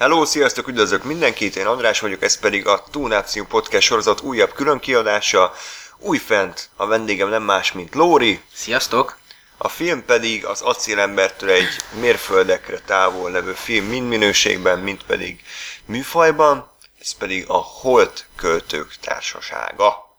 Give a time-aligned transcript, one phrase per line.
[0.00, 4.78] Hello, sziasztok, üdvözlök mindenkit, én András vagyok, ez pedig a Túnáció Podcast sorozat újabb külön
[4.78, 5.52] kiadása.
[5.98, 8.40] Újfent a vendégem nem más, mint Lóri.
[8.52, 9.18] Sziasztok!
[9.56, 15.42] A film pedig az acélembertől egy mérföldekre távol levő film, mind minőségben, mind pedig
[15.84, 16.70] műfajban.
[17.00, 20.18] Ez pedig a Holt Költők Társasága.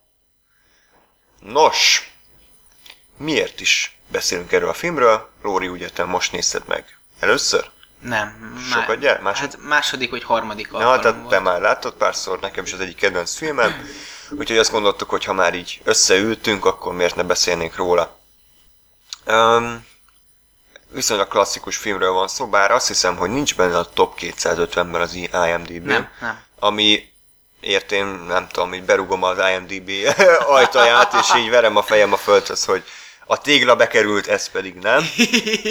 [1.39, 2.11] Nos,
[3.17, 5.29] miért is beszélünk erről a filmről?
[5.41, 7.69] Lóri, ugye te most nézted meg először?
[8.01, 8.55] Nem.
[8.71, 9.19] Sokat gyere?
[9.21, 9.51] Másod...
[9.51, 13.35] Hát második vagy harmadik Ja, tehát te már láttad párszor, nekem is az egyik kedvenc
[13.35, 13.85] filmem.
[14.29, 18.19] Úgyhogy azt gondoltuk, hogy ha már így összeültünk, akkor miért ne beszélnénk róla.
[19.27, 19.85] Um,
[20.89, 25.13] viszonylag klasszikus filmről van szó, bár azt hiszem, hogy nincs benne a top 250-ben az
[25.13, 25.85] IMDb.
[25.85, 26.39] Nem, nem.
[26.59, 27.13] Ami
[27.59, 29.91] ért én nem tudom, így berugom az IMDb
[30.57, 32.83] ajtaját, és így verem a fejem a földhöz, hogy
[33.31, 35.03] a tégla bekerült, ez pedig nem.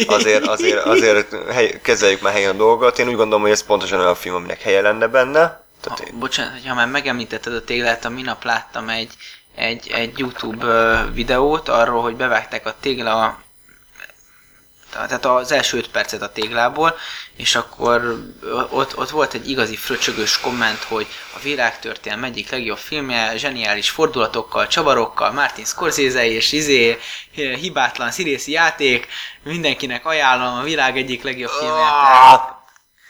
[0.06, 2.98] Azért, azért, azért hely, kezeljük már helyen a dolgot.
[2.98, 5.62] Én úgy gondolom, hogy ez pontosan olyan film, aminek helye lenne benne.
[5.80, 6.18] Tehát ha, én...
[6.18, 9.12] Bocsánat, hogyha már megemlítetted a téglát, a minap láttam egy,
[9.54, 13.42] egy, egy YouTube videót arról, hogy bevágták a tégla
[14.90, 16.96] tehát az első öt percet a téglából,
[17.36, 18.24] és akkor
[18.70, 24.66] ott, ott volt egy igazi fröcsögös komment, hogy a világtörténelem egyik legjobb filmje, zseniális fordulatokkal,
[24.66, 26.98] csavarokkal, Martin Scorsese és izé,
[27.34, 29.06] hibátlan szírészi játék,
[29.42, 31.84] mindenkinek ajánlom a világ egyik legjobb filmje.
[31.84, 32.58] Ah!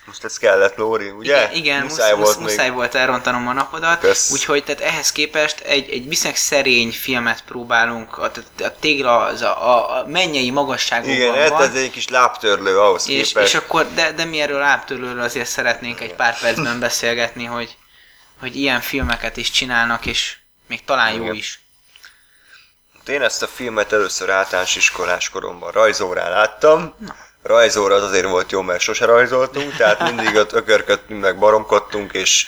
[0.04, 1.42] Most ez kellett, Lóri, ugye?
[1.42, 4.00] Igen, igen muszáj, musz, volt, musz, muszáj volt elrontanom a napodat.
[4.00, 4.30] Kösz.
[4.30, 9.68] Úgyhogy tehát ehhez képest egy, egy viszonylag szerény filmet próbálunk, a, a tégla az a,
[9.68, 11.58] a, a mennyei magasságokban Igen, van.
[11.58, 13.46] Hát ez egy kis lábtörlő ahhoz és, képest.
[13.46, 17.76] És akkor, de, de mi erről lábtörlőről azért szeretnénk egy pár percben beszélgetni, hogy,
[18.40, 21.34] hogy ilyen filmeket is csinálnak, és még talán jó Igen.
[21.34, 21.60] is.
[23.06, 26.94] Én ezt a filmet először általános iskolás koromban rajzórán láttam.
[26.98, 32.12] Na rajzóra az azért volt jó, mert sose rajzoltunk, tehát mindig ott ökörködtünk, meg baromkodtunk,
[32.12, 32.46] és,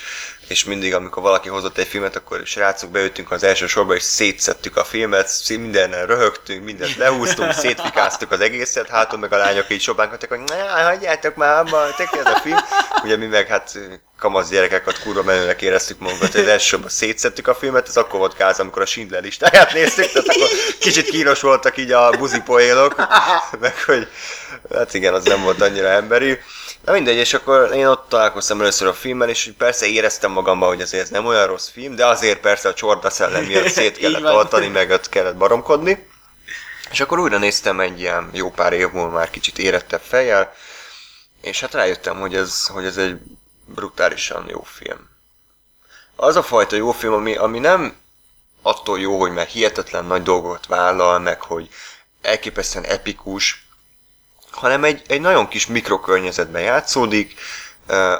[0.48, 4.76] és mindig, amikor valaki hozott egy filmet, akkor srácok beültünk az első sorba, és szétszettük
[4.76, 10.28] a filmet, mindennel röhögtünk, mindent lehúztunk, szétfikáztuk az egészet, hátul meg a lányok így sobánkodtak,
[10.28, 12.58] hogy ne, hagyjátok már abba, tök ez a film.
[13.04, 13.78] Ugye mi meg hát
[14.18, 18.60] kamasz gyerekeket kurva menőnek éreztük magunkat, hogy elsősorban szétszettük a filmet, ez akkor volt káz,
[18.60, 20.48] amikor a Schindler listáját néztük, tehát akkor
[20.78, 22.94] kicsit kínos voltak így a buzipoélok,
[23.60, 24.08] meg hogy
[24.74, 26.38] hát igen, az nem volt annyira emberi.
[26.84, 30.80] Na mindegy, és akkor én ott találkoztam először a filmmel, és persze éreztem magamban, hogy
[30.80, 34.22] azért ez nem olyan rossz film, de azért persze a csorda szellem miatt szét kellett
[34.22, 36.08] tartani, meg ott kellett baromkodni.
[36.90, 40.54] És akkor újra néztem egy ilyen jó pár év múlva már kicsit érettebb fejjel,
[41.40, 43.18] és hát rájöttem, hogy ez, hogy ez egy
[43.64, 45.10] brutálisan jó film.
[46.16, 47.96] Az a fajta jó film, ami, ami nem
[48.62, 51.68] attól jó, hogy meg hihetetlen nagy dolgot vállal, meg hogy
[52.22, 53.66] elképesztően epikus,
[54.52, 57.34] hanem egy, egy nagyon kis mikrokörnyezetben játszódik,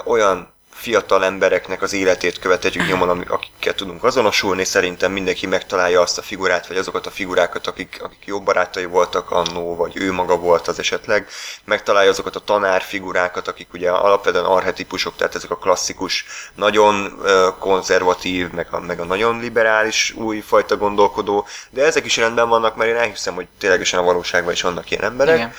[0.05, 4.63] olyan fiatal embereknek az életét követhetjük nyomon, akikkel tudunk azonosulni.
[4.63, 9.31] Szerintem mindenki megtalálja azt a figurát, vagy azokat a figurákat, akik, akik jó barátai voltak
[9.31, 11.27] annó, vagy ő maga volt az esetleg.
[11.65, 17.21] Megtalálja azokat a tanár figurákat, akik ugye alapvetően arhetipusok, tehát ezek a klasszikus, nagyon
[17.59, 22.89] konzervatív, meg a, meg a nagyon liberális újfajta gondolkodó, de ezek is rendben vannak, mert
[22.89, 25.35] én elhiszem, hogy ténylegesen a valóságban is vannak ilyen emberek.
[25.35, 25.53] Igen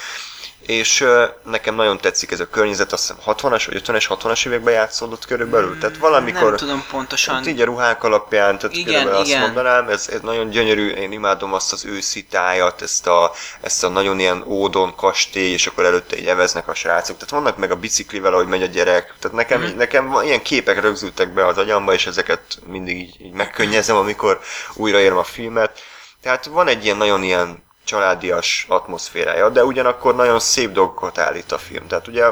[0.66, 1.06] és
[1.44, 5.78] nekem nagyon tetszik ez a környezet, azt hiszem 60-as vagy 50-es, 60-as években játszódott körülbelül,
[5.78, 6.48] tehát valamikor...
[6.48, 7.34] Nem tudom pontosan.
[7.34, 9.42] Hát így a ruhák alapján, tehát igen, körülbelül igen.
[9.42, 13.84] azt mondanám, ez, ez nagyon gyönyörű, én imádom azt az őszi tájat, ezt a, ezt
[13.84, 17.70] a nagyon ilyen ódon kastély, és akkor előtte így eveznek a srácok, tehát vannak meg
[17.70, 19.76] a biciklivel, ahogy megy a gyerek, tehát nekem, hmm.
[19.76, 24.40] nekem ilyen képek rögzültek be az agyamba, és ezeket mindig így, így megkönnyezem, amikor
[24.74, 25.82] újraérem a filmet.
[26.22, 31.58] Tehát van egy ilyen nagyon ilyen családias atmoszférája, de ugyanakkor nagyon szép dolgokat állít a
[31.58, 31.86] film.
[31.86, 32.24] Tehát ugye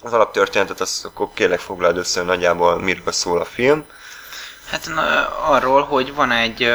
[0.00, 3.84] az alaptörténetet azt akkor kérlek foglald össze, nagyjából miről szól a film.
[4.70, 6.72] Hát na, arról, hogy van egy,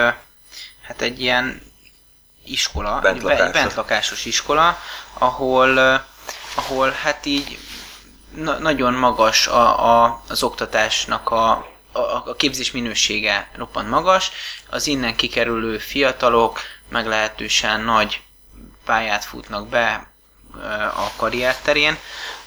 [0.82, 1.62] hát egy ilyen
[2.46, 3.46] iskola, bentlakásos.
[3.46, 4.78] egy bentlakásos iskola,
[5.14, 5.78] ahol,
[6.56, 7.58] ahol hát így
[8.36, 11.52] na, nagyon magas a, a, az oktatásnak a,
[11.92, 14.32] a, a képzés minősége roppant magas,
[14.70, 16.60] az innen kikerülő fiatalok
[16.94, 18.22] meglehetősen nagy
[18.86, 20.08] pályát futnak be
[20.96, 21.98] a karrier terén,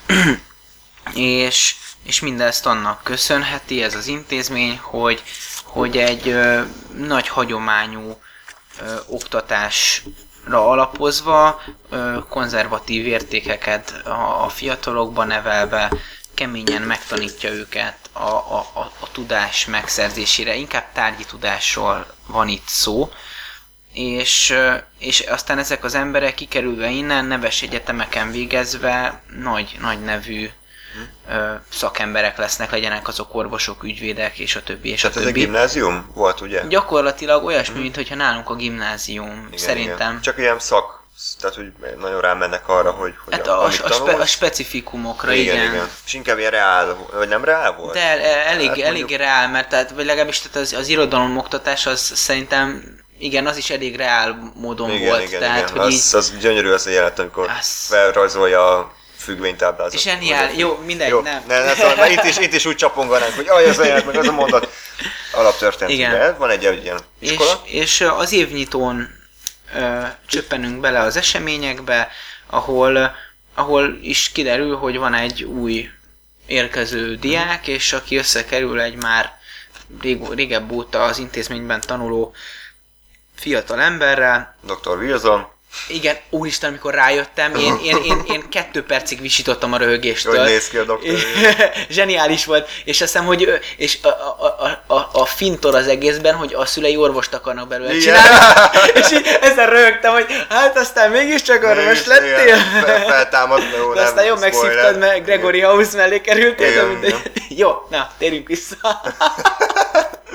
[1.15, 5.23] és, és mindezt annak köszönheti ez az intézmény, hogy,
[5.65, 6.63] hogy egy ö,
[6.97, 8.21] nagy hagyományú
[8.81, 15.93] ö, oktatásra alapozva, ö, konzervatív értékeket a, a fiatalokba nevelve,
[16.35, 23.11] keményen megtanítja őket a, a, a, a tudás megszerzésére, inkább tárgyi tudásról van itt szó,
[23.97, 24.55] és,
[24.99, 30.51] és aztán ezek az emberek kikerülve innen, neves egyetemeken végezve, nagy, nagy nevű
[31.31, 35.33] ö, szakemberek lesznek, legyenek azok orvosok, ügyvédek, és a többi, és Tehát a ez egy
[35.33, 35.45] többi.
[35.45, 36.63] gimnázium volt, ugye?
[36.69, 40.11] Gyakorlatilag olyasmi, mint hogyha nálunk a gimnázium, Igen, szerintem.
[40.11, 40.21] Igen.
[40.21, 41.05] Csak ilyen szak,
[41.41, 45.55] tehát hogy nagyon rámennek arra, hogy, hogy Hát a, a, a, spe, a specifikumokra, igen,
[45.55, 45.73] igen.
[45.73, 45.89] igen.
[46.07, 47.95] És inkább ilyen reál, vagy nem reál volt?
[47.95, 51.37] De el, elég, hát elég mondjuk- reál, mert tehát, vagy legalábbis tehát az, az irodalom
[51.37, 52.83] oktatás az szerintem,
[53.19, 55.23] igen, az is elég reál módon igen, volt.
[55.23, 55.83] igen, tehát, igen.
[55.83, 60.01] hogy Az, így, az gyönyörű az a jelenet, amikor Az- felrajzolja a függvénytáblázat.
[60.01, 61.43] Zseniál, jó, mindegy, Jó, nem.
[61.49, 64.07] Ne, ne, szóval, mert itt is, itt is úgy csaponganánk, hogy aj, az a jelenet,
[64.07, 64.69] meg az a mondat.
[65.33, 65.93] Alaptörténet.
[65.93, 66.11] Igen.
[66.11, 67.63] De van egy, ilyen és, iskola.
[67.65, 69.11] és ö, az évnyitón
[69.77, 72.09] ö, csöppenünk bele az eseményekbe,
[72.47, 73.15] ahol,
[73.55, 75.91] ahol is kiderül, hogy van egy új
[76.47, 79.39] érkező diák, és aki összekerül egy már
[80.01, 82.35] rég, régebb óta az intézményben tanuló
[83.37, 84.97] fiatal emberrel, Dr.
[84.99, 85.55] Wilson,
[85.89, 90.39] Igen, úristen, amikor rájöttem, én, én, én, én kettő percig visítottam a röhögéstől.
[90.39, 90.99] hogy néz ki a Dr.
[91.89, 94.57] Zseniális volt, és azt hiszem, hogy és a, a,
[94.87, 98.01] a, a, a fintor az egészben, hogy a szülei orvost akarnak belőle Igen.
[98.01, 102.43] csinálni, és így ezzel röhögtem, hogy hát aztán mégiscsak orvos Mégis, lettél.
[102.43, 104.39] igen, fel- Feltámadt, jó, aztán spoiler.
[104.39, 107.33] megszívtad, mert Gregory House mellé kerültél, de mindegy.
[107.49, 108.77] Jó, na, térjünk vissza.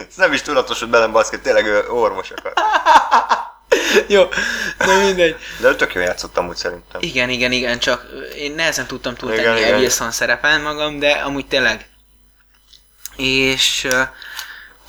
[0.10, 2.54] Ez nem is tudatosult belem, baszki, tényleg ő orvos akar.
[4.08, 4.24] Jó,
[4.78, 5.36] de mindegy.
[5.60, 7.02] De tök jól játszottam úgy szerintem.
[7.02, 8.06] Igen, igen, igen, csak
[8.36, 11.90] én nehezen tudtam túltenni a Wilson szerepen magam, de amúgy tényleg.
[13.16, 13.88] És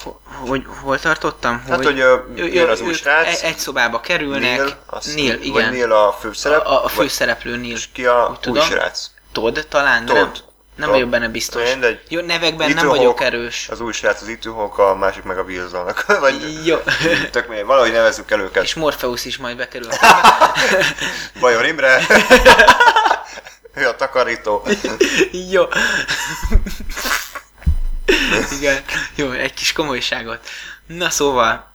[0.03, 1.65] ho- hogy hol tartottam?
[1.69, 3.27] Hát, hogy ö, ő- jön az új srác.
[3.27, 4.57] Egy, egy szobába kerülnek.
[4.59, 5.71] Neil, azt, Neil, Vagy igen.
[5.71, 6.67] Neil a főszerep.
[6.67, 7.73] a, a vagy- főszereplő Neil.
[7.73, 8.65] És ki a új tudom.
[8.65, 9.07] srác?
[9.33, 10.37] Todd talán, Todd.
[10.75, 11.71] Nem, nem vagyok benne biztos.
[11.71, 12.01] Mindegy.
[12.09, 13.69] Jó, nevekben nem Ethan vagyok erős.
[13.69, 16.05] Az új srác az Hawke, a másik meg a Wilsonnak.
[16.21, 16.77] Vagy Jó.
[17.31, 18.63] tök mindegy, valahogy nevezzük el őket.
[18.63, 19.89] És Morpheus is majd bekerül.
[21.41, 22.07] Bajor Imre.
[23.75, 24.67] ő a takarító.
[25.51, 25.65] Jó.
[28.59, 28.83] Igen.
[29.15, 30.49] Jó, egy kis komolyságot.
[30.87, 31.72] Na szóval,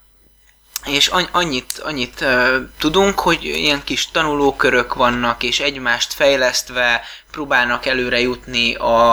[0.88, 8.19] és annyit, annyit uh, tudunk, hogy ilyen kis tanulókörök vannak, és egymást fejlesztve próbálnak előre
[8.19, 9.12] jutni a,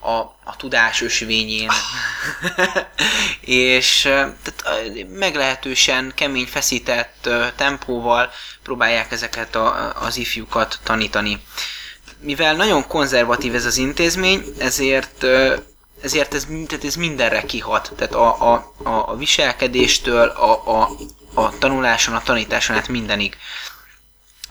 [0.00, 1.70] a, a tudás ösvényén.
[3.40, 8.30] és uh, tehát, uh, meglehetősen kemény, feszített uh, tempóval
[8.62, 11.40] próbálják ezeket a, az ifjukat tanítani
[12.20, 15.56] mivel nagyon konzervatív ez az intézmény, ezért ö,
[16.06, 17.92] ezért ez, tehát ez mindenre kihat.
[17.96, 20.90] Tehát a, a, a, viselkedéstől, a, a,
[21.34, 23.36] a tanuláson, a tanításon át mindenig.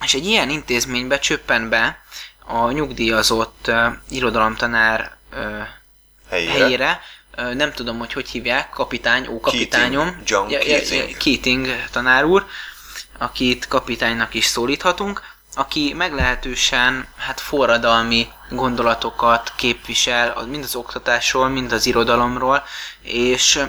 [0.04, 2.04] És egy ilyen intézménybe csöppen be
[2.46, 5.40] a nyugdíjazott uh, irodalomtanár uh,
[6.30, 6.52] Helyére.
[6.52, 7.02] helyére,
[7.38, 10.06] Ö, nem tudom, hogy hogy hívják, kapitány, ó kapitányom.
[10.06, 11.18] Keating, John Keating.
[11.18, 12.46] Keating tanár úr,
[13.18, 15.22] akit kapitánynak is szólíthatunk,
[15.56, 22.64] aki meglehetősen hát forradalmi gondolatokat képvisel, mind az oktatásról, mind az irodalomról,
[23.02, 23.66] és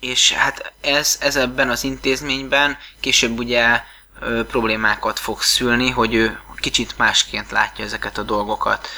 [0.00, 3.80] és hát ez, ez ebben az intézményben később ugye
[4.20, 8.88] ö, problémákat fog szülni, hogy ő kicsit másként látja ezeket a dolgokat.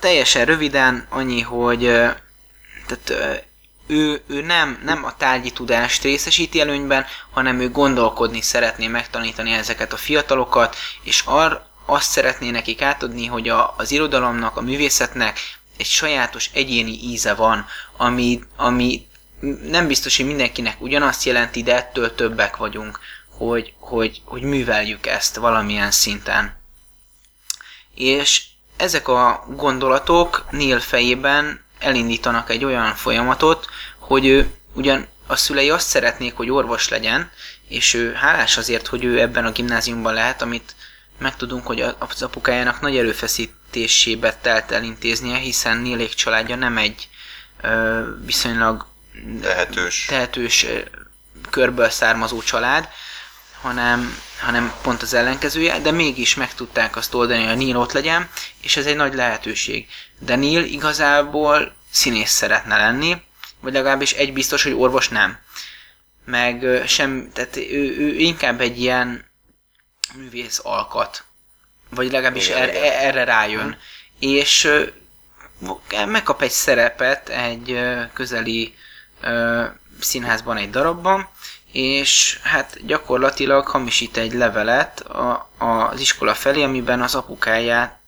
[0.00, 2.10] Teljesen röviden annyi, hogy ö,
[2.86, 3.44] tehát,
[3.92, 9.92] ő, ő nem, nem a tárgyi tudást részesíti előnyben, hanem ő gondolkodni szeretné megtanítani ezeket
[9.92, 15.38] a fiatalokat, és ar, azt szeretné nekik átadni, hogy a, az irodalomnak, a művészetnek
[15.76, 19.06] egy sajátos egyéni íze van, ami, ami
[19.62, 25.36] nem biztos, hogy mindenkinek ugyanazt jelenti, de ettől többek vagyunk, hogy, hogy, hogy műveljük ezt
[25.36, 26.60] valamilyen szinten.
[27.94, 28.44] És
[28.76, 35.88] ezek a gondolatok Neil fejében elindítanak egy olyan folyamatot, hogy ő ugyan a szülei azt
[35.88, 37.30] szeretnék, hogy orvos legyen,
[37.68, 40.74] és ő hálás azért, hogy ő ebben a gimnáziumban lehet, amit
[41.18, 47.08] megtudunk, hogy az apukájának nagy erőfeszítésébe telt elintéznie, hiszen Nélék családja nem egy
[47.62, 48.86] ö, viszonylag
[49.40, 50.04] Tehetős.
[50.08, 50.78] tehetős ö,
[51.50, 52.88] körből származó család,
[53.60, 58.28] hanem, hanem pont az ellenkezője, de mégis meg tudták azt oldani, hogy Neil ott legyen,
[58.60, 59.86] és ez egy nagy lehetőség.
[60.24, 63.22] De Neil igazából színész szeretne lenni,
[63.60, 65.38] vagy legalábbis egy biztos, hogy orvos nem.
[66.24, 69.24] Meg sem, tehát ő, ő inkább egy ilyen
[70.14, 71.24] művész alkat.
[71.90, 72.82] Vagy legalábbis Igen, er, igen.
[72.82, 73.78] erre rájön.
[74.18, 74.86] És ö,
[76.06, 77.80] megkap egy szerepet egy
[78.12, 78.74] közeli
[80.00, 81.28] színházban egy darabban,
[81.72, 88.01] és hát gyakorlatilag hamisít egy levelet a, a, az iskola felé, amiben az apukáját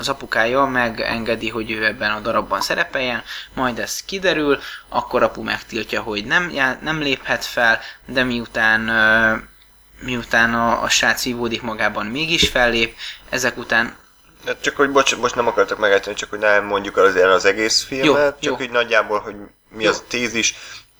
[0.00, 3.22] az apukája megengedi, hogy ő ebben a darabban szerepeljen,
[3.54, 6.52] majd ez kiderül, akkor apu megtiltja, hogy nem,
[6.82, 8.80] nem léphet fel, de miután
[10.02, 12.96] miután a, a srác vívódik magában mégis fellép,
[13.28, 13.96] ezek után
[14.46, 17.44] Hát csak hogy bocs, most nem akartak megejteni, csak hogy nem mondjuk el azért az
[17.44, 18.64] egész filmet, Jó, csak jó.
[18.64, 19.34] így nagyjából, hogy
[19.68, 19.90] mi Jó.
[19.90, 20.54] az a tézis.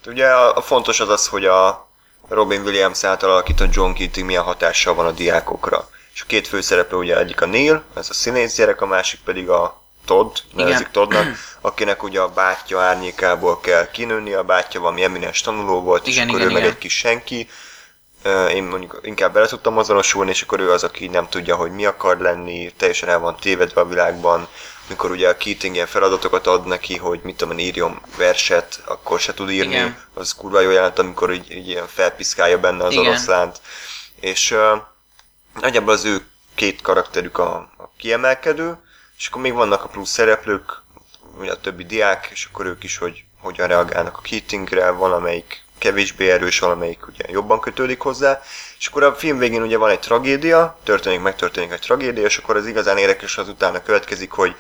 [0.06, 1.88] Ugye a, a fontos az az, hogy a
[2.28, 5.88] Robin Williams által alakított John Keating milyen hatással van a diákokra.
[6.20, 9.48] És a két főszereplő ugye egyik a Neil, ez a színész gyerek, a másik pedig
[9.48, 10.88] a Todd, nevezik.
[10.88, 11.26] Toddnak,
[11.60, 16.28] akinek ugye a bátyja árnyékából kell kinőni, a bátyja valami eminens tanuló volt, és Igen,
[16.28, 17.48] akkor igen, ő meg egy kis senki.
[18.54, 21.84] Én mondjuk inkább bele tudtam azonosulni, és akkor ő az, aki nem tudja, hogy mi
[21.84, 24.48] akar lenni, teljesen el van tévedve a világban,
[24.88, 29.20] mikor ugye a Keating ilyen feladatokat ad neki, hogy mit tudom én, írjon verset, akkor
[29.20, 29.96] se tud írni, Igen.
[30.14, 33.06] az kurva jó jelent, amikor így, így ilyen felpiszkálja benne az Igen.
[33.06, 33.60] oroszlánt.
[34.20, 34.82] És uh,
[35.60, 38.76] nagyjából az ő két karakterük a, a kiemelkedő,
[39.16, 40.82] és akkor még vannak a plusz szereplők,
[41.38, 46.30] ugye a többi diák, és akkor ők is, hogy hogyan reagálnak a Keatingre, valamelyik kevésbé
[46.30, 48.42] erős, valamelyik ugye jobban kötődik hozzá,
[48.78, 52.56] és akkor a film végén ugye van egy tragédia, történik, megtörténik egy tragédia, és akkor
[52.56, 54.56] az igazán érdekes az utána következik, hogy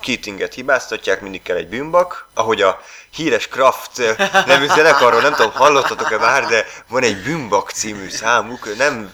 [0.00, 2.80] Keatinget hibáztatják, mindig kell egy bűnbak, ahogy a
[3.14, 4.16] híres Kraft
[4.46, 9.10] nevű zenekarról, nem tudom, hallottatok-e már, de van egy bűnbak című számuk, nem,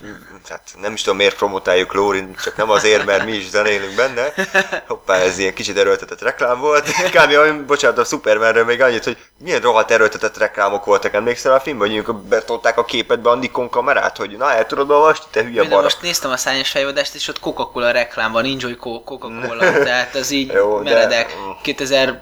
[0.48, 4.32] hát nem is tudom miért promotáljuk Lórin, csak nem azért, mert mi is zenélünk benne.
[4.88, 6.90] Hoppá, ez ilyen kicsit erőltetett reklám volt.
[6.90, 7.66] Kb.
[7.66, 11.96] bocsánat, a Supermanről még annyit, hogy milyen rohadt erőltetett reklámok voltak, emlékszel a filmben, hogy
[11.96, 15.82] mondjuk betolták a képetbe a Nikon kamerát, hogy na el tudod olvasni, te hülye barak.
[15.82, 20.30] most néztem a szányos fejvadást, és ott Coca-Cola reklám van, Enjoy Co- Coca-Cola, tehát az
[20.30, 21.36] így Jó, de- meredek.
[21.62, 22.20] 2000...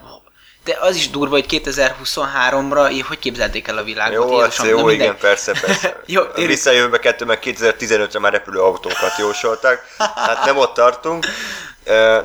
[0.63, 4.29] De az is durva, hogy 2023-ra így hogy képzelték el a világot?
[4.29, 5.05] Jó, Jézusom, jó, na mindegy.
[5.05, 6.01] igen, persze, persze.
[6.05, 9.95] Jó, térjünk- visszajövőbe kettő, meg 2015-re már repülő autókat jósoltak.
[9.97, 11.25] Hát nem ott tartunk.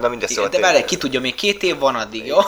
[0.01, 2.39] Na mindegy, szóval de várj, ki tudja, még két év van addig, jó?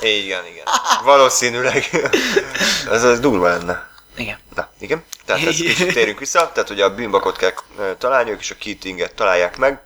[0.00, 0.64] Igen, igen.
[1.04, 1.90] Valószínűleg.
[2.90, 3.90] ez, az durva lenne.
[4.16, 4.38] Igen.
[4.54, 5.04] Na, igen.
[5.24, 6.50] Tehát ezt kicsit térünk vissza.
[6.54, 9.80] Tehát ugye a bűnbakot kell ö, találni, ők is a Keatinget találják meg.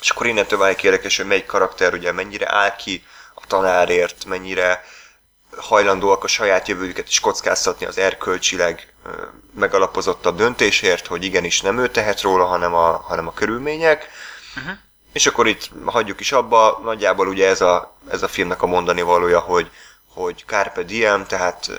[0.00, 3.04] És akkor innentől válik érdekes, hogy melyik karakter ugye mennyire áll ki
[3.50, 4.84] tanárért, mennyire
[5.56, 8.92] hajlandóak a saját jövőjüket is kockáztatni az erkölcsileg
[9.54, 14.08] megalapozottabb döntésért, hogy igenis nem ő tehet róla, hanem a, hanem a körülmények.
[14.56, 14.72] Uh-huh.
[15.12, 19.02] És akkor itt hagyjuk is abba, nagyjából ugye ez a, ez a filmnek a mondani
[19.02, 19.70] valója, hogy,
[20.08, 21.70] hogy Carpe Diem, tehát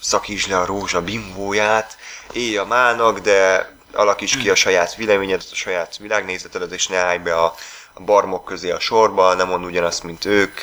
[0.00, 1.96] szakítsd le a rózsa bimbóját,
[2.32, 7.18] élj a mának, de alakíts ki a saját véleményedet, a saját világnézetedet, és ne állj
[7.18, 7.54] be a,
[7.92, 10.60] a barmok közé a sorba, nem mond ugyanazt, mint ők.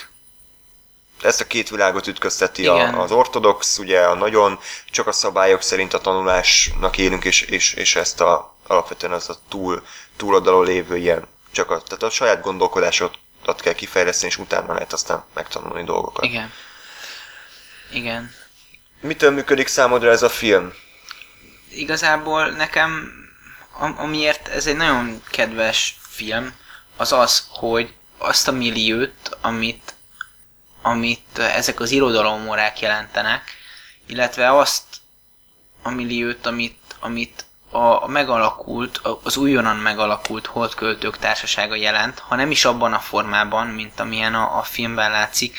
[1.21, 2.93] Ezt a két világot ütközteti Igen.
[2.93, 4.59] a, az ortodox, ugye a nagyon
[4.91, 9.37] csak a szabályok szerint a tanulásnak élünk, és, és, és ezt a, alapvetően az a
[9.49, 9.85] túl,
[10.17, 15.23] túloldalon lévő ilyen, csak a, tehát a saját gondolkodásodat kell kifejleszteni, és utána lehet aztán
[15.33, 16.23] megtanulni dolgokat.
[16.25, 16.51] Igen.
[17.91, 18.33] Igen.
[19.01, 20.73] Mitől működik számodra ez a film?
[21.69, 23.11] Igazából nekem,
[23.79, 26.53] am- amiért ez egy nagyon kedves film,
[26.97, 29.93] az az, hogy azt a milliót, amit,
[30.81, 33.43] amit ezek az irodalommorák jelentenek,
[34.05, 34.83] illetve azt
[35.81, 42.65] a milliót, amit, amit a megalakult, az újonnan megalakult holdköltők társasága jelent, ha nem is
[42.65, 45.57] abban a formában, mint amilyen a, a filmben látszik,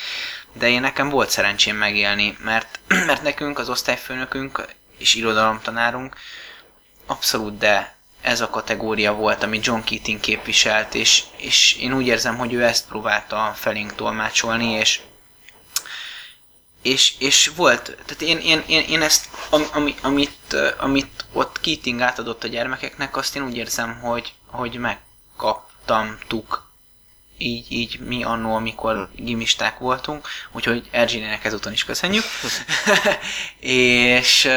[0.52, 4.66] de én nekem volt szerencsém megélni, mert, mert nekünk az osztályfőnökünk
[4.98, 6.16] és irodalomtanárunk
[7.06, 12.36] abszolút de ez a kategória volt, amit John Keating képviselt, és, és én úgy érzem,
[12.36, 15.00] hogy ő ezt próbálta felénk tolmácsolni, és
[16.82, 22.00] és, és volt, tehát én, én, én, én ezt, am, ami, amit, amit ott Keating
[22.00, 26.70] átadott a gyermekeknek, azt én úgy érzem, hogy, hogy megkaptamtuk
[27.38, 32.24] így, így mi annó, amikor gimisták voltunk, úgyhogy Erzsinének ezúton is köszönjük.
[34.18, 34.48] és,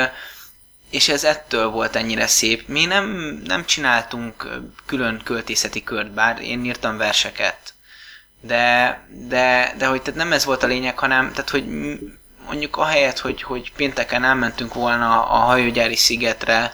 [0.90, 2.68] és ez ettől volt ennyire szép.
[2.68, 3.06] Mi nem,
[3.46, 4.48] nem csináltunk
[4.86, 7.75] külön költészeti kört, bár én írtam verseket,
[8.42, 11.66] de, de, de hogy tehát nem ez volt a lényeg, hanem tehát, hogy
[12.46, 16.72] mondjuk ahelyett, hogy, hogy pénteken elmentünk volna a hajógyári szigetre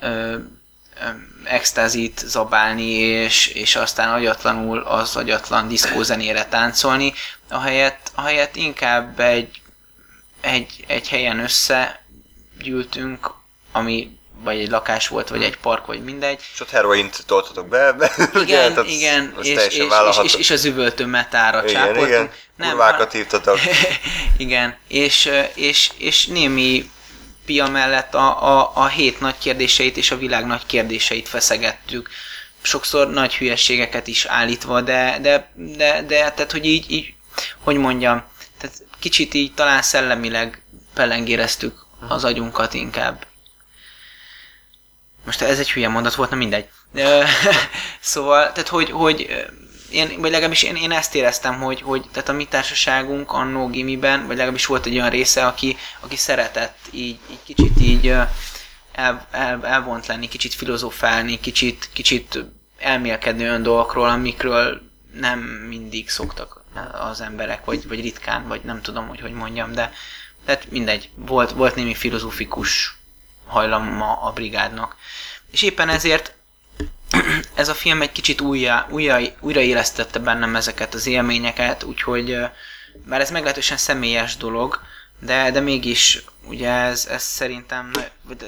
[0.00, 0.38] ö, ö,
[1.44, 7.12] extázit zabálni, és, és aztán agyatlanul az agyatlan diszkózenére táncolni,
[7.48, 9.62] ahelyett, ahelyett inkább egy,
[10.40, 13.30] egy, egy helyen összegyűltünk,
[13.72, 17.92] ami vagy egy lakás volt, vagy egy park, vagy mindegy, És ott heroint toltatok be,
[17.92, 19.86] be ugye, igen, tehát igen, és, és, és,
[20.22, 22.06] és, és az üvöltő metára igen, csápoltunk.
[22.06, 23.58] igen, kurvákat hívtatok.
[24.36, 26.90] igen, és, és, és némi
[27.44, 32.10] pia mellett a, a, a hét nagy kérdéseit és a világ nagy kérdéseit feszegettük.
[32.62, 37.14] Sokszor nagy hülyességeket is állítva, de, de, de, de tehát, hogy így, így,
[37.58, 38.22] hogy mondjam,
[38.58, 40.62] tehát kicsit így talán szellemileg
[40.94, 43.26] pelengéreztük az agyunkat inkább.
[45.24, 46.68] Most ez egy hülye mondat volt, na mindegy.
[48.00, 49.46] szóval, tehát hogy, hogy
[49.90, 54.26] én, vagy legalábbis én, én ezt éreztem, hogy, hogy tehát a mi társaságunk annó gimiben,
[54.26, 58.06] vagy legalábbis volt egy olyan része, aki, aki szeretett így, így kicsit így
[58.92, 62.44] el, el, elvont lenni, kicsit filozofálni, kicsit, kicsit
[62.78, 64.80] elmélkedni olyan dolgokról, amikről
[65.12, 69.92] nem mindig szoktak az emberek, vagy, vagy ritkán, vagy nem tudom, hogy hogy mondjam, de
[70.44, 72.98] tehát mindegy, volt, volt némi filozófikus
[73.50, 74.96] hajlama a brigádnak.
[75.50, 76.34] És éppen ezért
[77.54, 82.38] ez a film egy kicsit újra, újra, újraélesztette bennem ezeket az élményeket, úgyhogy
[83.04, 84.80] bár ez meglehetősen személyes dolog,
[85.18, 87.90] de, de mégis ugye ez, ez szerintem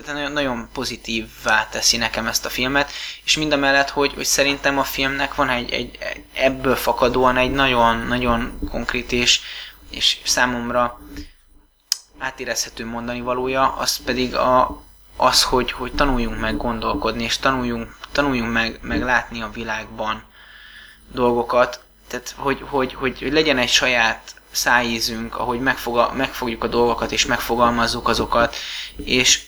[0.06, 2.90] nagyon, nagyon pozitívvá teszi nekem ezt a filmet,
[3.24, 5.98] és mind a mellett, hogy, hogy szerintem a filmnek van egy, egy
[6.32, 9.40] ebből fakadóan egy nagyon-nagyon konkrét és,
[9.90, 11.00] és számomra
[12.18, 14.82] átérezhető mondani valója, az pedig a,
[15.16, 20.22] az, hogy, hogy tanuljunk meg gondolkodni, és tanuljunk, tanuljunk meg, meg látni a világban
[21.12, 27.12] dolgokat, tehát hogy, hogy, hogy, hogy legyen egy saját szájízünk, ahogy megfoga, megfogjuk a dolgokat
[27.12, 28.56] és megfogalmazzuk azokat,
[29.04, 29.42] és,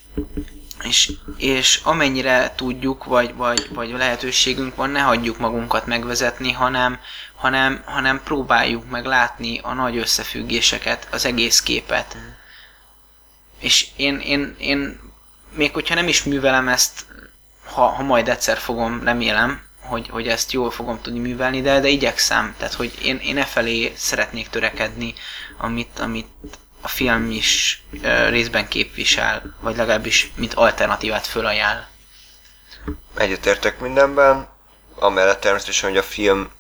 [0.83, 6.99] és, és amennyire tudjuk, vagy, vagy, vagy lehetőségünk van, ne hagyjuk magunkat megvezetni, hanem,
[7.35, 12.17] hanem, hanem próbáljuk meg látni a nagy összefüggéseket, az egész képet.
[12.19, 12.29] Mm.
[13.59, 15.04] És én, én, én
[15.55, 17.05] még hogyha nem is művelem ezt,
[17.65, 21.89] ha, ha majd egyszer fogom, remélem, hogy, hogy ezt jól fogom tudni művelni, de, de
[21.89, 22.55] igyekszem.
[22.59, 25.15] Tehát, hogy én, én e felé szeretnék törekedni,
[25.59, 26.29] amit, amit
[26.81, 31.87] a film is uh, részben képvisel, vagy legalábbis mint alternatívát fölajánl.
[33.17, 34.49] Egyetértek mindenben,
[34.95, 36.51] amellett természetesen, hogy a film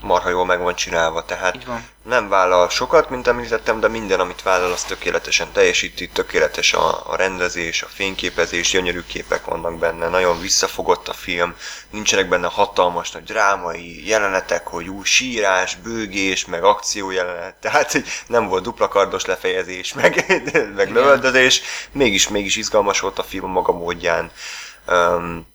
[0.00, 1.88] marha jól meg van csinálva, tehát van.
[2.02, 7.16] nem vállal sokat, mint említettem, de minden, amit vállal, az tökéletesen teljesíti, tökéletes a, a
[7.16, 11.54] rendezés, a fényképezés, gyönyörű képek vannak benne, nagyon visszafogott a film,
[11.90, 18.04] nincsenek benne hatalmas nagy drámai jelenetek, hogy új sírás, bőgés, meg akció jelenet, tehát hogy
[18.26, 20.42] nem volt dupla kardos lefejezés, meg,
[20.76, 24.30] meg lövöldözés, mégis, mégis izgalmas volt a film maga módján.
[24.88, 25.46] Um,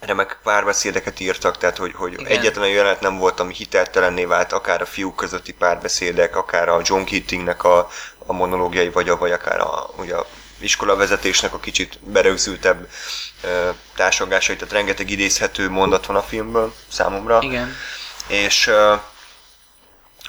[0.00, 4.82] remek párbeszédeket írtak, tehát hogy, hogy egyetlen olyan jelenet nem volt, ami hiteltelenné vált, akár
[4.82, 7.88] a fiúk közötti párbeszédek, akár a John Keatingnek a,
[8.26, 10.26] a monológiai, vagy, a, vagy akár a, ugye a
[10.58, 12.88] iskolavezetésnek a kicsit berögzültebb
[13.94, 17.38] társadalmásai, tehát rengeteg idézhető mondat van a filmből számomra.
[17.42, 17.74] Igen.
[18.26, 19.02] És e,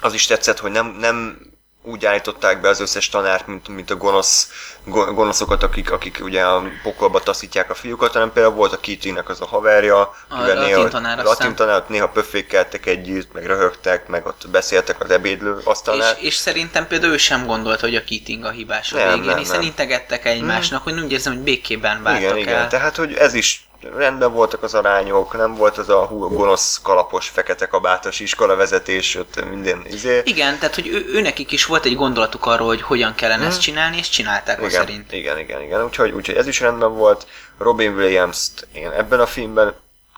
[0.00, 1.38] az is tetszett, hogy nem, nem
[1.82, 4.50] úgy állították be az összes tanárt, mint, mint a gonosz,
[4.84, 9.40] gonoszokat, akik, akik ugye a pokolba taszítják a fiúkat, hanem például volt a Keatingnek az
[9.40, 14.48] a haverja, a latin néha, tanár, latin tanár, néha pöfékeltek együtt, meg röhögtek, meg ott
[14.50, 16.16] beszéltek az ebédlő asztalnál.
[16.20, 19.26] És, és szerintem például ő sem gondolt, hogy a Keating a hibás a nem, végén,
[19.26, 19.66] nem, hiszen nem.
[19.66, 20.92] integettek egymásnak, hmm.
[20.92, 22.38] hogy úgy érzem, hogy békében váltak igen, el.
[22.38, 27.28] Igen, tehát hogy ez is rendben voltak az arányok, nem volt az a gonosz, kalapos,
[27.28, 30.22] fekete kabátos iskola vezetés, ott minden izé.
[30.24, 33.48] Igen, tehát hogy ő, ő nekik is volt egy gondolatuk arról, hogy hogyan kellene hmm.
[33.48, 35.12] ezt csinálni, és csinálták igen, szerint.
[35.12, 37.26] Igen, igen, igen, úgyhogy, úgyhogy ez is rendben volt.
[37.58, 39.74] Robin Williams-t én ebben a filmben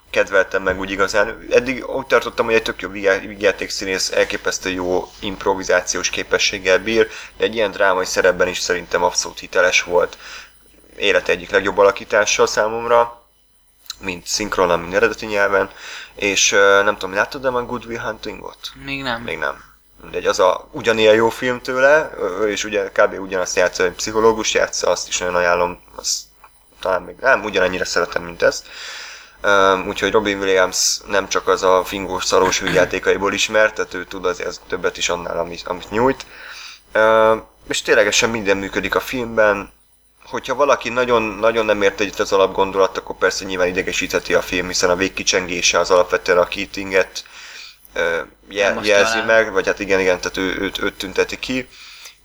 [0.09, 1.47] kedveltem meg úgy igazán.
[1.51, 2.89] Eddig úgy tartottam, hogy egy tök jó
[3.67, 9.83] színész elképesztő jó improvizációs képességgel bír, de egy ilyen drámai szerepben is szerintem abszolút hiteles
[9.83, 10.17] volt.
[10.95, 13.20] Élet egyik legjobb alakítása számomra
[14.01, 15.69] mint szinkronan, mint eredeti nyelven,
[16.15, 16.49] és
[16.83, 18.57] nem tudom, láttad de a Good Will Huntingot?
[18.85, 19.21] Még nem.
[19.21, 19.63] Még nem.
[20.01, 22.11] Mindegy, az a ugyanilyen jó film tőle,
[22.47, 23.19] és ugye kb.
[23.19, 26.19] ugyanazt játsza, hogy pszichológus játsza, azt is nagyon ajánlom, azt
[26.79, 28.67] talán még nem, ugyanannyira szeretem, mint ezt.
[29.43, 34.25] Um, úgyhogy Robin Williams nem csak az a fingós szarós játékaiból ismert, tehát ő tud
[34.25, 36.25] azért többet is annál, amit, amit nyújt.
[36.93, 39.71] Uh, és ténylegesen minden működik a filmben,
[40.31, 44.67] hogyha valaki nagyon, nagyon nem ért egyet az alapgondolat, akkor persze nyilván idegesítheti a film,
[44.67, 47.23] hiszen a végkicsengése az alapvetően a Keatinget
[48.49, 49.25] jel, jelzi talán.
[49.25, 51.67] meg, vagy hát igen, igen, tehát ő, őt, őt tünteti ki.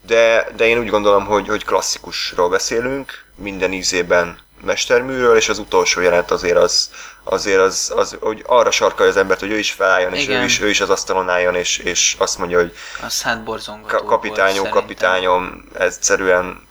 [0.07, 6.01] De, de én úgy gondolom, hogy, hogy klasszikusról beszélünk, minden ízében mesterműről, és az utolsó
[6.01, 6.91] jelent azért az,
[7.25, 10.61] azért az, az hogy arra sarkalja az embert, hogy ő is felálljon, és ő is,
[10.61, 15.69] ő is az asztalon álljon, és, és azt mondja, hogy az hát borzongató kapitányom, kapitányom,
[15.79, 16.66] egyszerűen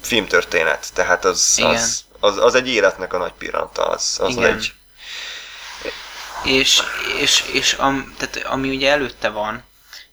[0.00, 4.44] filmtörténet, tehát az, az, az, az egy életnek a nagy pillanata, az, az Igen.
[4.44, 4.72] egy...
[6.44, 6.82] És,
[7.20, 9.66] és, és am, tehát, ami ugye előtte van,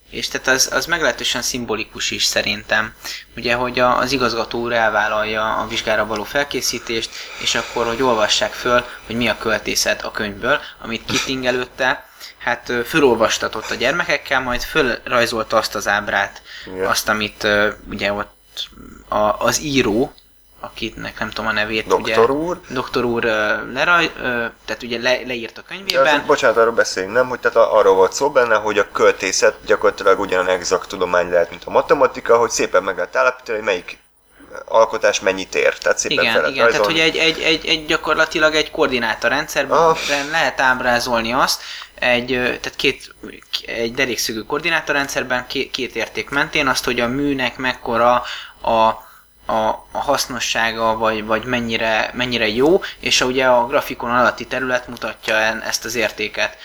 [0.09, 2.93] és tehát az, az meglehetősen szimbolikus is szerintem.
[3.35, 8.53] Ugye, hogy a, az igazgató úr elvállalja a vizsgára való felkészítést, és akkor, hogy olvassák
[8.53, 14.61] föl, hogy mi a költészet a könyvből, amit Kitting előtte, hát fölolvastatott a gyermekekkel, majd
[14.61, 16.89] fölrajzolta azt az ábrát, yeah.
[16.89, 17.47] azt, amit
[17.89, 18.34] ugye ott
[19.07, 20.13] a, az író,
[20.59, 21.87] akitnek nem tudom a nevét.
[21.87, 22.59] Doktor ugye, úr.
[22.69, 23.23] Doktor úr
[23.73, 24.11] leraj,
[24.65, 26.19] tehát ugye le, leírt a De könyvében.
[26.19, 27.27] az, bocsánat, arról beszéljünk, nem?
[27.27, 31.63] Hogy tehát arról volt szó benne, hogy a költészet gyakorlatilag ugyan exakt tudomány lehet, mint
[31.65, 33.97] a matematika, hogy szépen meg lehet állapítani, hogy melyik
[34.65, 35.77] alkotás mennyit ér.
[35.77, 39.77] Tehát szépen fel Igen, lehet igen, tehát hogy egy, egy, egy, egy gyakorlatilag egy koordinátorrendszerben
[39.77, 39.97] Ah.
[40.31, 41.61] lehet ábrázolni azt,
[41.95, 43.15] egy, tehát két,
[43.65, 48.23] egy derékszögű koordinátorrendszerben két, két érték mentén azt, hogy a műnek mekkora
[48.61, 48.71] a,
[49.45, 54.87] a, a hasznossága, vagy, vagy mennyire, mennyire jó, és a, ugye a grafikon alatti terület
[54.87, 56.57] mutatja ezt az értéket.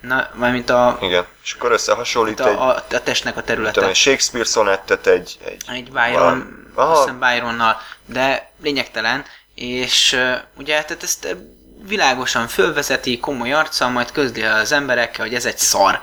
[0.00, 3.88] Na, mármint a, Igen, és akkor összehasonlít a, egy, a, a testnek a tudom, területe.
[3.88, 9.24] egy Shakespeare szonettet egy, egy, Egy Byron, azt hiszem Byronnal, de lényegtelen,
[9.54, 10.20] és
[10.56, 11.36] ugye tehát ezt
[11.86, 16.00] világosan fölvezeti, komoly arccal, majd közli az emberekkel, hogy ez egy szar,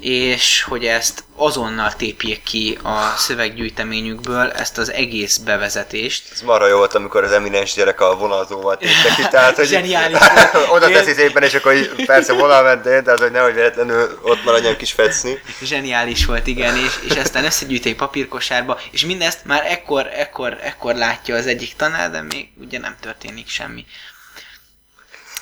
[0.00, 6.22] és hogy ezt azonnal tépjék ki a szöveggyűjteményükből, ezt az egész bevezetést.
[6.32, 10.18] Ez marha jó volt, amikor az eminens gyerek a vonalzóval tépte ki, tehát hogy Zseniális
[10.74, 14.92] oda teszi szépen, és akkor persze vonal mentén, tehát hogy nehogy véletlenül ott maradjon kis
[14.92, 15.38] fecni.
[15.62, 20.94] Zseniális volt, igen, és, és aztán összegyűjti egy papírkosárba, és mindezt már ekkor, ekkor, ekkor
[20.94, 23.84] látja az egyik tanár, de még ugye nem történik semmi.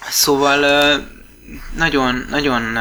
[0.08, 0.60] Szóval
[1.76, 2.78] nagyon, nagyon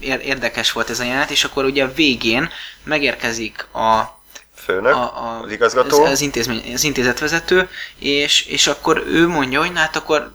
[0.00, 2.50] érdekes volt ez a jelenet, és akkor ugye a végén
[2.84, 4.16] megérkezik a,
[4.54, 6.02] Főnök, a, a, az igazgató.
[6.04, 10.32] Az, az, intézmény, az intézetvezető, és, és akkor ő mondja, hogy na hát akkor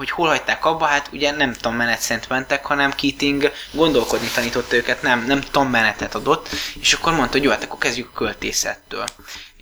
[0.00, 5.02] hogy hol hagyták abba, hát ugye nem tanmenet szerint mentek, hanem Keating gondolkodni tanította őket,
[5.02, 6.48] nem, nem tanmenetet adott,
[6.80, 9.04] és akkor mondta, hogy jó, hát akkor kezdjük a költészettől.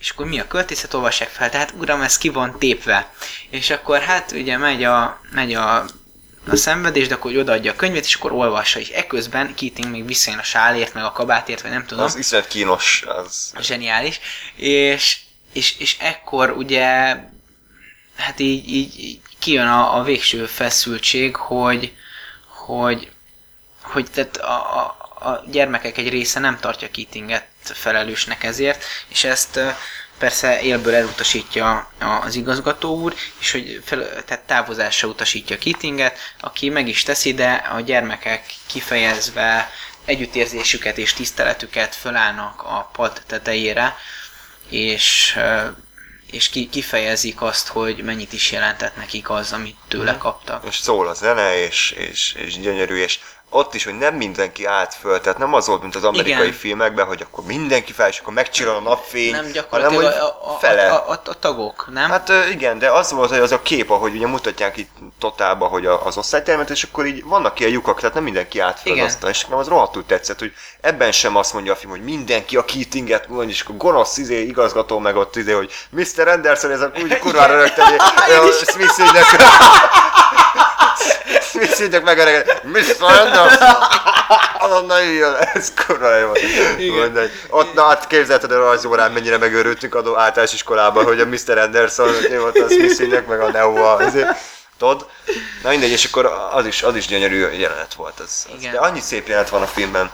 [0.01, 3.13] És akkor mi a költészet, olvassák fel, tehát uram, ez ki van tépve.
[3.51, 5.85] És akkor hát ugye megy a, megy a,
[6.49, 10.07] a szenvedés, de akkor hogy odaadja a könyvét, és akkor olvassa, és ekközben Keating még
[10.07, 12.05] visszajön a sálért, meg a kabátért, vagy nem tudom.
[12.05, 13.53] Az iszonyat kínos, az...
[13.61, 14.21] zseniális,
[14.55, 15.19] és,
[15.53, 17.17] és, és ekkor ugye
[18.17, 21.93] hát így, így, így kijön a, a végső feszültség, hogy,
[22.47, 23.11] hogy,
[23.83, 24.97] hogy tehát a, a,
[25.29, 29.61] a gyermekek egy része nem tartja Keatinget felelősnek ezért, és ezt
[30.19, 31.91] persze élből elutasítja
[32.23, 37.53] az igazgató úr, és hogy fel, tehát távozásra utasítja Keatinget, aki meg is teszi, de
[37.53, 39.71] a gyermekek kifejezve
[40.05, 43.97] együttérzésüket és tiszteletüket fölállnak a pad tetejére,
[44.69, 45.39] és,
[46.31, 50.65] és ki, kifejezik azt, hogy mennyit is jelentett nekik az, amit tőle kaptak.
[50.67, 53.19] És szól a zene, és, és, és gyönyörű, és
[53.51, 56.53] ott is, hogy nem mindenki állt föl, tehát nem az volt, mint az amerikai Igen.
[56.59, 60.57] filmekben, hogy akkor mindenki fel, és akkor megcsillan a napfény, Nem hanem hogy a, a,
[60.61, 60.89] fele.
[60.89, 62.11] a, a, a tagok, nem?
[62.11, 65.87] Hát igen, de az volt, hogy az a kép, ahogy ugye mutatják itt totálba, hogy
[65.87, 68.99] a- az osztálytermet, és akkor így vannak ilyen lyukak, tehát nem mindenki állt fel az
[69.01, 72.57] asztalon, és nekem az rohadtul tetszett, hogy ebben sem azt mondja a film, hogy mindenki
[72.57, 76.29] a Keatinget mondja, és akkor gonosz izé, igazgató meg ott izé, hogy Mr.
[76.29, 77.99] Anderson, ez a úgy kurvára rögtön, hogy
[81.63, 82.97] a Smith-nek Smith-nek megereged, Mr.
[83.01, 83.73] Anderson,
[84.59, 86.33] azonnal jöjjön, ez kurva jó.
[86.77, 87.31] Mindegy.
[87.49, 91.59] Ott, na hát képzelted a rajzórán mennyire megőrültünk adó általános iskolában, hogy a Mr.
[91.59, 94.37] Anderson, volt a Smith-nek, meg a Neo a ezért.
[94.79, 95.01] Todd.
[95.63, 98.21] Na mindegy, és akkor az is, az is gyönyörű jelenet volt.
[98.21, 98.63] Az, az.
[98.73, 100.11] De annyi szép jelenet van a filmben,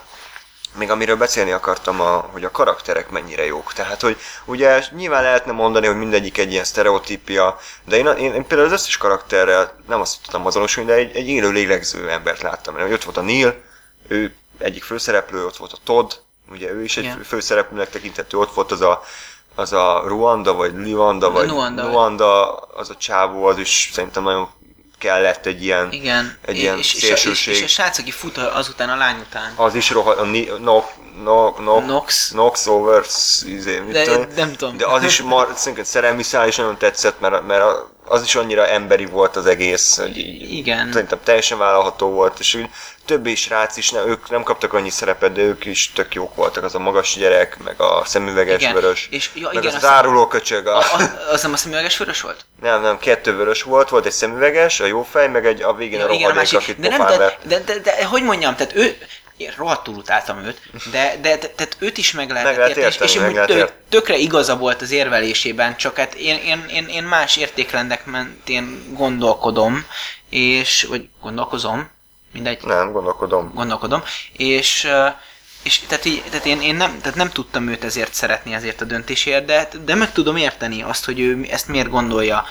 [0.75, 3.73] még amiről beszélni akartam, a, hogy a karakterek mennyire jók.
[3.73, 8.47] Tehát, hogy ugye nyilván lehetne mondani, hogy mindegyik egy ilyen sztereotípia, de én, én, én
[8.47, 12.75] például az összes karakterrel nem azt tudtam azonosulni, de egy, egy élő lélegző embert láttam.
[12.75, 13.55] Hogy ott volt a Neil,
[14.09, 16.13] ő egyik főszereplő, ott volt a Todd,
[16.51, 17.23] ugye ő is egy Igen.
[17.23, 19.03] főszereplőnek tekinthető, ott volt az a
[19.55, 21.87] az a Ruanda, vagy Luanda, vagy Luanda.
[21.87, 24.49] Luanda, az a csávó, az is szerintem nagyon
[25.05, 26.37] kellett egy ilyen, Igen.
[26.45, 27.55] egy ilyen és, és, a, és, szélsőség.
[27.55, 29.53] és a srác, aki fut azután a lány után.
[29.57, 30.25] az is rohadt, a
[30.59, 30.83] no,
[31.22, 32.31] no, no, Nox.
[32.31, 33.05] Nox over,
[33.46, 34.77] izé, mit De- tudom nem tudom.
[34.77, 38.35] De az is mar, szerintem szerelmi szál is nagyon tetszett, mert, mert a- az is
[38.35, 40.16] annyira emberi volt az egész, hogy
[40.53, 40.92] Igen.
[40.92, 42.68] szerintem teljesen vállalható volt, és úgy
[43.05, 46.64] többi srác is, ne, ők nem kaptak annyi szerepet, de ők is tök jók voltak,
[46.64, 48.72] az a magas gyerek, meg a szemüveges Igen.
[48.74, 50.85] vörös, És- ja, meg igen, az, áruló köcsög, a, A,
[51.31, 52.44] az nem a szemüveges vörös volt?
[52.61, 56.00] nem, nem, kettő vörös volt, volt egy szemüveges, a jó fej, meg egy a végén
[56.00, 56.59] a igen, a rohadék, másik.
[56.59, 58.96] akit De nem, de, de, de, de, hogy mondjam, tehát ő,
[59.37, 62.87] én rohadtul utáltam őt, de, de, de tehát őt is meg lehet, Meg lehet érteni,
[62.87, 66.64] és- érteni, és, meg úgy lehet tökre igaza volt az érvelésében, csak hát én, én,
[66.68, 69.87] én, én más értékrendek mentén gondolkodom,
[70.29, 71.90] és, vagy gondolkozom,
[72.33, 73.51] mindegy, Nem, gondolkodom.
[73.55, 75.07] gondolkodom, és, ö,
[75.62, 78.85] és tehát, így, tehát én, én nem, tehát nem tudtam őt ezért szeretni, ezért a
[78.85, 82.44] döntésért, de, de meg tudom érteni azt, hogy ő ezt miért gondolja.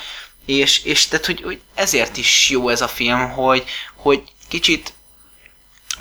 [0.46, 3.64] És, és tehát, hogy, hogy ezért is jó ez a film, hogy,
[3.96, 4.94] hogy kicsit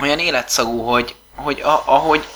[0.01, 2.27] olyan életszagú, hogy, hogy a, ahogy,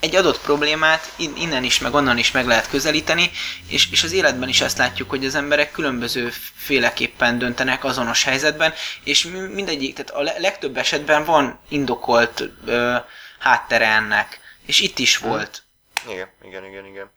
[0.00, 3.30] egy adott problémát innen is, meg onnan is meg lehet közelíteni,
[3.68, 8.72] és, és az életben is ezt látjuk, hogy az emberek különböző féleképpen döntenek azonos helyzetben,
[9.04, 12.96] és mindegyik, tehát a legtöbb esetben van indokolt ö,
[13.38, 15.62] háttere ennek, és itt is volt.
[16.08, 17.10] Igen, igen, igen, igen.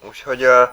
[0.00, 0.68] Úgyhogy uh,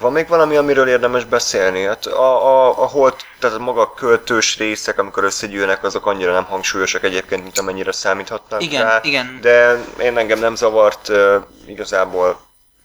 [0.00, 1.82] van még valami, amiről érdemes beszélni?
[1.82, 6.44] Hát a, a, a holt, tehát maga a költős részek, amikor összegyűlnek, azok annyira nem
[6.44, 9.00] hangsúlyosak egyébként, mint amennyire számíthatnak igen, rá.
[9.02, 9.38] Igen.
[9.40, 11.34] De én engem nem zavart, uh,
[11.66, 12.40] igazából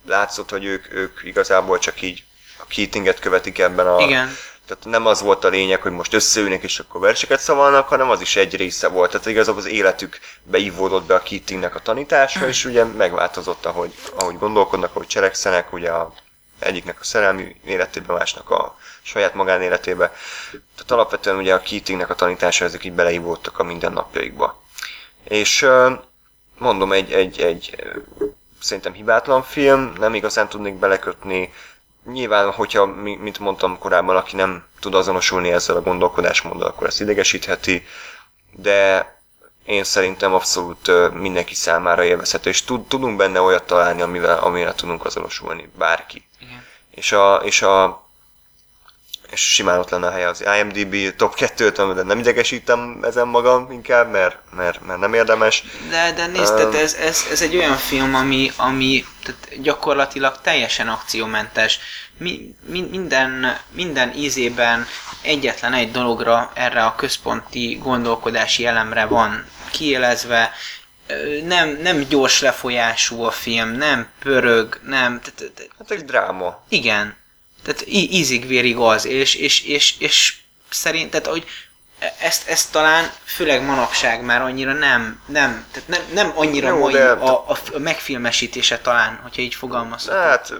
[0.08, 2.24] látszott, hogy ők, ők igazából csak így
[2.58, 4.00] a Keatinget követik ebben a...
[4.00, 4.38] Igen.
[4.68, 8.22] Tehát nem az volt a lényeg, hogy most összeülnek és akkor verseket szavalnak, hanem az
[8.22, 9.12] is egy része volt.
[9.12, 14.38] Tehát igazából az életük beívódott be a Keatingnek a tanítása, és ugye megváltozott, ahogy, ahogy
[14.38, 16.14] gondolkodnak, ahogy cselekszenek, ugye a
[16.66, 20.14] egyiknek a szerelmi életében, másnak a saját magánéletébe.
[20.52, 24.64] Tehát alapvetően ugye a Keatingnek a tanítása, ezek így beleívódtak a mindennapjaikba.
[25.24, 25.68] És
[26.58, 27.76] mondom, egy, egy, egy
[28.62, 31.54] szerintem hibátlan film, nem igazán tudnék belekötni.
[32.06, 37.86] Nyilván, hogyha, mint mondtam korábban, aki nem tud azonosulni ezzel a gondolkodásmóddal, akkor ezt idegesítheti,
[38.52, 39.14] de
[39.66, 45.70] én szerintem abszolút mindenki számára élvezhető, és tudunk benne olyat találni, amivel, amivel tudunk azonosulni,
[45.78, 46.25] bárki.
[46.96, 48.06] És a, és a
[49.32, 53.72] és simán ott lenne a helye az IMDb top 2-t, de nem idegesítem ezen magam
[53.72, 55.64] inkább, mert, mert, mert nem érdemes.
[55.90, 60.88] De, de nézd, um, ez, ez, ez, egy olyan film, ami, ami tehát gyakorlatilag teljesen
[60.88, 61.80] akciómentes.
[62.18, 64.88] Mi, mi, minden, minden ízében
[65.22, 70.52] egyetlen egy dologra, erre a központi gondolkodási elemre van kiélezve,
[71.44, 75.22] nem, nem gyors lefolyású a film, nem pörög, nem...
[75.78, 76.64] Hát egy dráma.
[76.70, 77.16] Igen.
[77.64, 80.36] Tehát ízig-vérig az, és, és, és, és
[80.70, 81.46] szerint, tehát hogy
[82.20, 86.94] ezt, ezt talán főleg manapság már annyira nem, nem, tehát nem, nem annyira Jó, mai
[86.94, 87.10] de...
[87.10, 90.24] a, a, a megfilmesítése talán, hogyha így fogalmazhatok.
[90.24, 90.54] Hát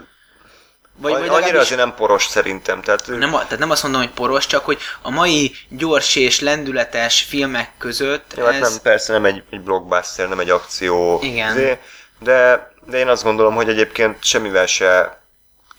[0.98, 2.82] vagy, vagy Annyira azért nem poros szerintem.
[2.82, 3.06] Tehát...
[3.06, 7.70] Nem, tehát nem azt mondom, hogy poros, csak hogy a mai gyors és lendületes filmek
[7.78, 8.60] között Jó, hát ez...
[8.60, 11.20] hát nem, persze nem egy, egy blockbuster, nem egy akció.
[11.22, 11.54] Igen.
[11.54, 11.78] Zé,
[12.18, 15.20] de, de én azt gondolom, hogy egyébként semmivel se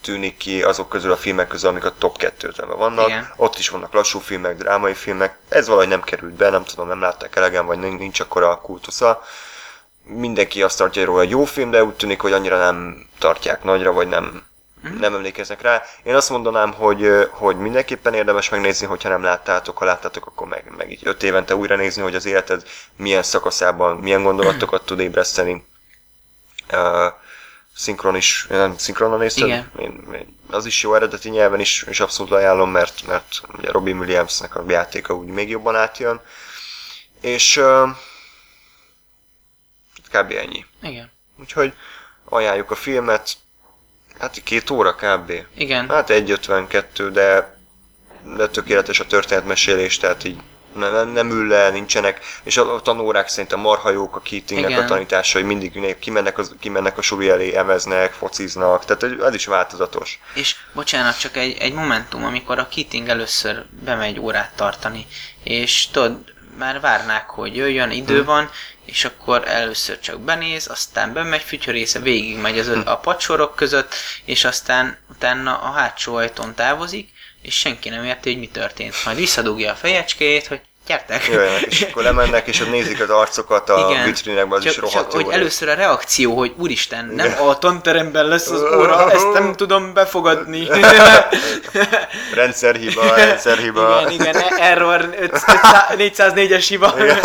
[0.02, 3.08] tűnik ki azok közül a filmek közül, amik a top 2-ben vannak.
[3.08, 3.34] Igen.
[3.36, 5.38] Ott is vannak lassú filmek, drámai filmek.
[5.50, 9.24] Ez valahogy nem került be, nem tudom, nem látták elegen, vagy nincs akkor a kultusza.
[10.04, 13.92] Mindenki azt tartja róla, hogy jó film, de úgy tűnik, hogy annyira nem tartják nagyra,
[13.92, 14.47] vagy nem
[14.88, 15.00] Mm.
[15.00, 15.84] Nem emlékeznek rá.
[16.04, 20.74] Én azt mondanám, hogy, hogy mindenképpen érdemes megnézni, hogyha nem láttátok, ha láttátok, akkor meg,
[20.78, 22.64] meg így öt évente újra nézni, hogy az életed
[22.96, 25.66] milyen szakaszában milyen gondolatokat tud ébreszteni.
[26.72, 27.14] Uh,
[27.76, 29.48] szinkron is, nem szinkronon nézted?
[29.48, 29.72] Igen.
[29.80, 33.98] Én, én, az is jó eredeti nyelven is, és abszolút ajánlom, mert, mert ugye Robin
[33.98, 36.22] Williamsnek a játéka úgy még jobban átjön.
[37.22, 37.90] És uh,
[40.12, 40.32] kb.
[40.32, 40.66] ennyi.
[40.82, 41.12] Igen.
[41.40, 41.74] Úgyhogy
[42.26, 43.38] ajánljuk a filmet,
[44.20, 45.32] Hát két óra kb.
[45.58, 45.90] Igen.
[45.90, 47.58] Hát 1.52, de,
[48.36, 50.38] de tökéletes a történetmesélés, tehát így
[50.78, 54.86] nem, nem ül le, nincsenek, és a, a tanórák szerintem marha jók a Keatingnek a
[54.86, 60.20] tanításai, mindig kimennek, az, kimennek a suli elé, eveznek, fociznak, tehát ez is változatos.
[60.34, 65.08] És bocsánat, csak egy, egy momentum, amikor a Keating először bemegy órát tartani,
[65.44, 68.26] és tudod, már várnák, hogy jöjjön, idő hmm.
[68.26, 68.50] van,
[68.86, 73.94] és akkor először csak benéz, aztán bemegy fütyörésze, végig megy az, a padsorok között,
[74.26, 77.10] és aztán utána a hátsó ajtón távozik,
[77.42, 78.96] és senki nem érti, hogy mi történt.
[79.06, 81.28] Majd visszadugja a fejecskét, hogy gyertek.
[81.28, 84.06] Jöjjenek, és akkor lemennek, és ott nézik az arcokat a Igen.
[84.06, 87.38] vitrinekben, az csak, is rohadt csak, hogy először a reakció, hogy úristen, nem Igen.
[87.38, 90.68] a tanteremben lesz az óra, ezt nem tudom befogadni.
[92.34, 94.02] rendszerhiba, rendszerhiba.
[94.10, 95.10] Igen, igen, error,
[95.98, 96.94] 404-es hiba.
[97.00, 97.20] Igen.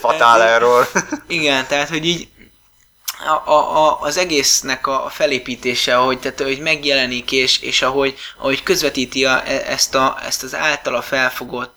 [0.00, 0.88] Fatál error.
[1.26, 2.28] Igen, tehát, hogy így
[3.24, 9.24] a, a, az egésznek a felépítése, ahogy, tehát, ahogy megjelenik, és, és ahogy, ahogy közvetíti
[9.24, 11.75] a, e, ezt, a, ezt az általa felfogott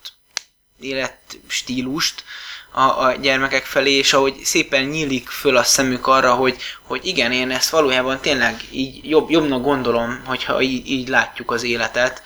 [0.82, 2.24] életstílust
[2.72, 7.32] a, a gyermekek felé, és ahogy szépen nyílik föl a szemük arra, hogy, hogy igen,
[7.32, 12.22] én ezt valójában tényleg így jobb, jobbnak gondolom, hogyha így, így látjuk az életet,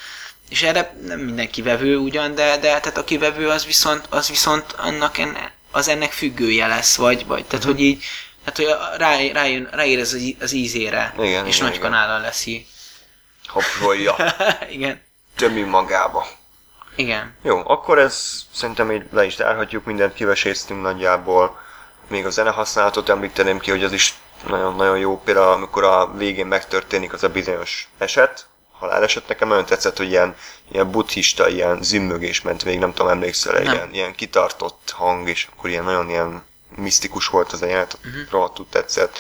[0.50, 4.72] és erre nem mindenki vevő ugyan, de, de tehát aki vevő, az viszont, az viszont
[4.72, 7.72] annak enne, az ennek függője lesz, vagy, vagy tehát uh-huh.
[7.72, 8.04] hogy így,
[8.46, 8.66] hát hogy
[8.98, 12.66] rá, rájön, ráér ez az, az ízére, igen, és igen, nagy kanállal lesz így.
[13.48, 14.16] Hoppolja.
[14.72, 15.02] igen.
[15.36, 16.28] Tömi magába.
[16.96, 17.36] Igen.
[17.42, 21.60] Jó, akkor ez szerintem így le is zárhatjuk, mindent kiveséztünk nagyjából.
[22.08, 24.14] Még a zene használatot említeném ki, hogy az is
[24.48, 25.22] nagyon-nagyon jó.
[25.22, 28.48] Például amikor a végén megtörténik az a bizonyos eset,
[28.80, 30.36] haláleset, nekem nagyon tetszett, hogy ilyen,
[30.72, 33.74] ilyen buddhista, ilyen zümmögés ment még, nem tudom, emlékszel, igen.
[33.74, 36.44] ilyen, ilyen kitartott hang, és akkor ilyen nagyon ilyen
[36.76, 38.32] misztikus volt az a jelenet, uh-huh.
[38.32, 39.20] rohadtul tetszett.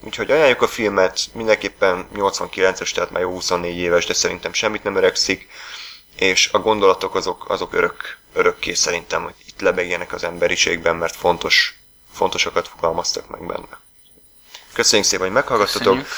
[0.00, 4.96] Úgyhogy ajánljuk a filmet, mindenképpen 89-es, tehát már jó 24 éves, de szerintem semmit nem
[4.96, 5.48] öregszik,
[6.16, 11.78] és a gondolatok azok, azok örök, örökké szerintem, hogy itt lebegjenek az emberiségben, mert fontos,
[12.12, 13.80] fontosakat fogalmaztak meg benne.
[14.72, 15.82] Köszönjük szépen, hogy meghallgattatok.
[15.82, 16.08] Köszönjük.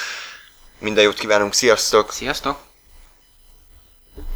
[0.78, 2.12] Minden jót kívánunk, sziasztok!
[2.12, 2.67] Sziasztok!